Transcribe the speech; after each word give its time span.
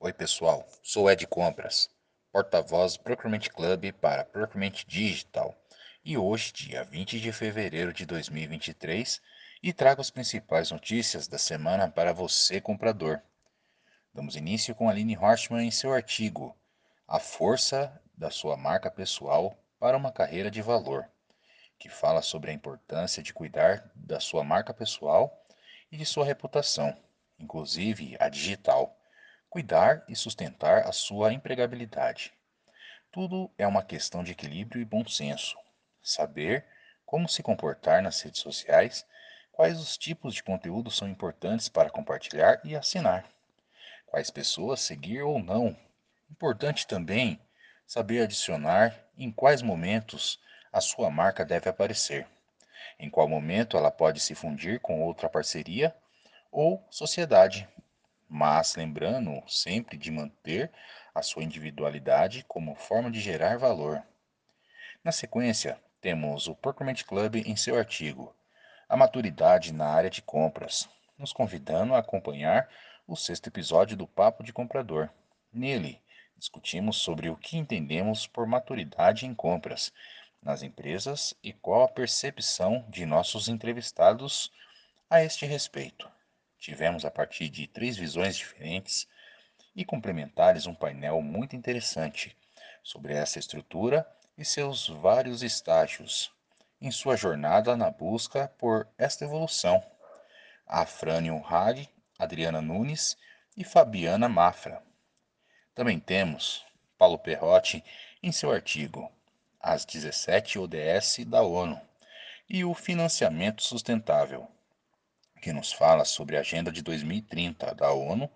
Oi, 0.00 0.12
pessoal. 0.12 0.64
Sou 0.80 1.10
Ed 1.10 1.26
Compras, 1.26 1.90
porta-voz 2.30 2.96
do 2.96 3.02
Procurement 3.02 3.40
Club 3.52 3.92
para 3.94 4.24
Procurement 4.24 4.84
Digital. 4.86 5.52
E 6.04 6.16
hoje, 6.16 6.52
dia 6.52 6.84
20 6.84 7.18
de 7.18 7.32
fevereiro 7.32 7.92
de 7.92 8.06
2023, 8.06 9.20
e 9.60 9.72
trago 9.72 10.00
as 10.00 10.08
principais 10.08 10.70
notícias 10.70 11.26
da 11.26 11.36
semana 11.36 11.90
para 11.90 12.12
você, 12.12 12.60
comprador. 12.60 13.20
Damos 14.14 14.36
início 14.36 14.72
com 14.72 14.88
Aline 14.88 15.18
Horstman 15.18 15.66
em 15.66 15.70
seu 15.72 15.92
artigo 15.92 16.56
A 17.08 17.18
Força 17.18 18.00
da 18.16 18.30
Sua 18.30 18.56
Marca 18.56 18.92
Pessoal 18.92 19.58
para 19.80 19.96
uma 19.96 20.12
Carreira 20.12 20.48
de 20.48 20.62
Valor, 20.62 21.10
que 21.76 21.88
fala 21.88 22.22
sobre 22.22 22.52
a 22.52 22.54
importância 22.54 23.20
de 23.20 23.34
cuidar 23.34 23.90
da 23.96 24.20
sua 24.20 24.44
marca 24.44 24.72
pessoal 24.72 25.44
e 25.90 25.96
de 25.96 26.06
sua 26.06 26.24
reputação, 26.24 26.96
inclusive 27.36 28.16
a 28.20 28.28
digital 28.28 28.97
cuidar 29.58 30.04
e 30.08 30.14
sustentar 30.14 30.86
a 30.86 30.92
sua 30.92 31.32
empregabilidade. 31.32 32.32
Tudo 33.10 33.50
é 33.58 33.66
uma 33.66 33.82
questão 33.82 34.22
de 34.22 34.30
equilíbrio 34.30 34.80
e 34.80 34.84
bom 34.84 35.04
senso. 35.04 35.56
Saber 36.00 36.64
como 37.04 37.28
se 37.28 37.42
comportar 37.42 38.00
nas 38.00 38.20
redes 38.20 38.40
sociais, 38.40 39.04
quais 39.50 39.80
os 39.80 39.98
tipos 39.98 40.32
de 40.32 40.44
conteúdo 40.44 40.92
são 40.92 41.08
importantes 41.08 41.68
para 41.68 41.90
compartilhar 41.90 42.60
e 42.62 42.76
assinar, 42.76 43.24
quais 44.06 44.30
pessoas 44.30 44.80
seguir 44.80 45.22
ou 45.22 45.42
não. 45.42 45.76
Importante 46.30 46.86
também 46.86 47.40
saber 47.84 48.22
adicionar 48.22 48.94
em 49.16 49.32
quais 49.32 49.60
momentos 49.60 50.40
a 50.72 50.80
sua 50.80 51.10
marca 51.10 51.44
deve 51.44 51.68
aparecer, 51.68 52.28
em 52.96 53.10
qual 53.10 53.28
momento 53.28 53.76
ela 53.76 53.90
pode 53.90 54.20
se 54.20 54.36
fundir 54.36 54.78
com 54.78 55.02
outra 55.02 55.28
parceria 55.28 55.92
ou 56.52 56.80
sociedade 56.88 57.68
mas 58.28 58.76
lembrando 58.76 59.42
sempre 59.48 59.96
de 59.96 60.10
manter 60.10 60.70
a 61.14 61.22
sua 61.22 61.42
individualidade 61.42 62.44
como 62.46 62.74
forma 62.74 63.10
de 63.10 63.20
gerar 63.20 63.58
valor. 63.58 64.02
Na 65.02 65.12
sequência, 65.12 65.80
temos 66.00 66.46
o 66.46 66.54
Procurement 66.54 67.02
Club 67.06 67.36
em 67.36 67.56
seu 67.56 67.78
artigo 67.78 68.34
A 68.88 68.96
Maturidade 68.96 69.72
na 69.72 69.88
Área 69.88 70.10
de 70.10 70.22
Compras, 70.22 70.88
nos 71.18 71.32
convidando 71.32 71.94
a 71.94 71.98
acompanhar 71.98 72.68
o 73.06 73.16
sexto 73.16 73.48
episódio 73.48 73.96
do 73.96 74.06
Papo 74.06 74.44
de 74.44 74.52
Comprador. 74.52 75.10
Nele, 75.52 76.00
discutimos 76.36 76.98
sobre 76.98 77.30
o 77.30 77.36
que 77.36 77.56
entendemos 77.56 78.26
por 78.26 78.46
maturidade 78.46 79.26
em 79.26 79.34
compras 79.34 79.92
nas 80.42 80.62
empresas 80.62 81.34
e 81.42 81.52
qual 81.52 81.82
a 81.82 81.88
percepção 81.88 82.84
de 82.88 83.04
nossos 83.04 83.48
entrevistados 83.48 84.52
a 85.10 85.22
este 85.22 85.46
respeito. 85.46 86.08
Tivemos, 86.58 87.04
a 87.04 87.10
partir 87.10 87.48
de 87.48 87.66
três 87.66 87.96
visões 87.96 88.36
diferentes 88.36 89.06
e 89.74 89.84
complementares, 89.84 90.66
um 90.66 90.74
painel 90.74 91.22
muito 91.22 91.54
interessante 91.54 92.36
sobre 92.82 93.14
essa 93.14 93.38
estrutura 93.38 94.06
e 94.36 94.44
seus 94.44 94.88
vários 94.88 95.42
estágios 95.42 96.32
em 96.80 96.90
sua 96.90 97.16
jornada 97.16 97.76
na 97.76 97.90
busca 97.90 98.48
por 98.58 98.88
esta 98.98 99.24
evolução. 99.24 99.82
Afrânio 100.66 101.42
Hag, 101.46 101.88
Adriana 102.18 102.60
Nunes 102.60 103.16
e 103.56 103.62
Fabiana 103.62 104.28
Mafra. 104.28 104.82
Também 105.74 106.00
temos 106.00 106.64
Paulo 106.96 107.18
Perrotti 107.18 107.84
em 108.20 108.32
seu 108.32 108.50
artigo 108.50 109.10
As 109.60 109.84
17 109.84 110.58
ODS 110.58 111.24
da 111.26 111.42
ONU 111.42 111.80
e 112.48 112.64
o 112.64 112.74
financiamento 112.74 113.62
sustentável 113.62 114.48
que 115.38 115.52
nos 115.52 115.72
fala 115.72 116.04
sobre 116.04 116.36
a 116.36 116.40
Agenda 116.40 116.70
de 116.70 116.82
2030 116.82 117.74
da 117.74 117.92
ONU 117.92 118.30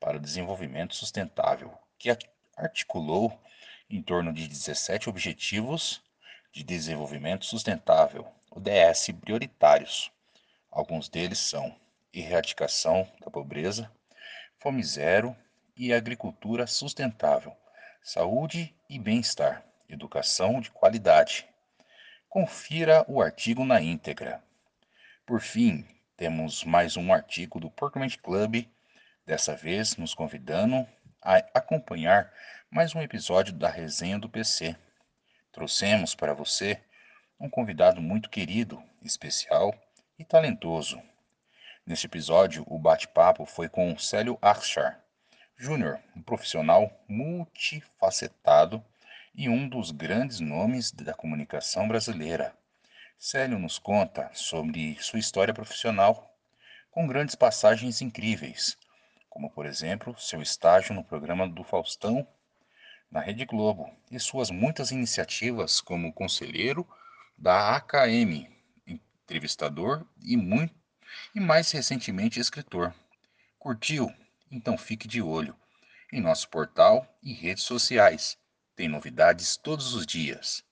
para 0.00 0.16
o 0.16 0.20
Desenvolvimento 0.20 0.94
Sustentável, 0.94 1.76
que 1.98 2.10
articulou 2.56 3.38
em 3.90 4.02
torno 4.02 4.32
de 4.32 4.48
17 4.48 5.08
Objetivos 5.08 6.02
de 6.52 6.62
Desenvolvimento 6.64 7.44
Sustentável, 7.44 8.26
ODS 8.50 9.10
prioritários. 9.20 10.10
Alguns 10.70 11.08
deles 11.08 11.38
são 11.38 11.74
erradicação 12.12 13.06
da 13.20 13.30
pobreza, 13.30 13.90
fome 14.58 14.82
zero 14.82 15.36
e 15.76 15.92
agricultura 15.92 16.66
sustentável, 16.66 17.54
saúde 18.02 18.74
e 18.88 18.98
bem-estar, 18.98 19.62
educação 19.88 20.60
de 20.60 20.70
qualidade. 20.70 21.46
Confira 22.28 23.04
o 23.06 23.20
artigo 23.20 23.64
na 23.64 23.80
íntegra. 23.80 24.42
Por 25.26 25.40
fim, 25.40 25.86
temos 26.16 26.64
mais 26.64 26.96
um 26.96 27.12
artigo 27.12 27.60
do 27.60 27.70
Procurement 27.70 28.16
Club, 28.22 28.66
dessa 29.26 29.54
vez 29.54 29.96
nos 29.96 30.14
convidando 30.14 30.86
a 31.22 31.36
acompanhar 31.52 32.32
mais 32.70 32.94
um 32.94 33.02
episódio 33.02 33.52
da 33.52 33.68
resenha 33.68 34.18
do 34.18 34.28
PC. 34.28 34.74
Trouxemos 35.52 36.14
para 36.14 36.32
você 36.32 36.80
um 37.38 37.50
convidado 37.50 38.00
muito 38.00 38.30
querido, 38.30 38.82
especial 39.02 39.74
e 40.18 40.24
talentoso. 40.24 41.02
Neste 41.84 42.06
episódio, 42.06 42.64
o 42.66 42.78
bate-papo 42.78 43.44
foi 43.44 43.68
com 43.68 43.98
Célio 43.98 44.38
Archar, 44.40 44.98
Júnior, 45.54 46.00
um 46.16 46.22
profissional 46.22 46.90
multifacetado 47.06 48.82
e 49.34 49.50
um 49.50 49.68
dos 49.68 49.90
grandes 49.90 50.40
nomes 50.40 50.90
da 50.90 51.12
comunicação 51.12 51.86
brasileira. 51.86 52.56
Célio 53.18 53.58
nos 53.58 53.78
conta 53.78 54.30
sobre 54.34 54.96
sua 55.00 55.18
história 55.18 55.54
profissional, 55.54 56.36
com 56.90 57.06
grandes 57.06 57.34
passagens 57.34 58.02
incríveis, 58.02 58.76
como 59.30 59.50
por 59.50 59.64
exemplo 59.64 60.18
seu 60.18 60.42
estágio 60.42 60.94
no 60.94 61.02
programa 61.02 61.48
do 61.48 61.64
Faustão 61.64 62.26
na 63.10 63.20
Rede 63.20 63.46
Globo 63.46 63.90
e 64.10 64.20
suas 64.20 64.50
muitas 64.50 64.90
iniciativas 64.90 65.80
como 65.80 66.12
conselheiro 66.12 66.86
da 67.38 67.76
AKM, 67.76 68.48
entrevistador 68.86 70.06
e 70.22 70.36
muito 70.36 70.74
e 71.34 71.40
mais 71.40 71.70
recentemente 71.70 72.38
escritor. 72.38 72.94
Curtiu? 73.58 74.12
Então 74.50 74.76
fique 74.76 75.08
de 75.08 75.22
olho 75.22 75.56
em 76.12 76.20
nosso 76.20 76.48
portal 76.48 77.06
e 77.22 77.32
redes 77.32 77.64
sociais. 77.64 78.38
Tem 78.74 78.88
novidades 78.88 79.56
todos 79.56 79.94
os 79.94 80.06
dias. 80.06 80.62